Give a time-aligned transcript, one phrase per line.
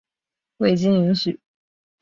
[0.57, 1.39] 未经允许